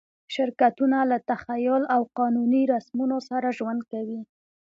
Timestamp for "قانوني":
2.19-2.61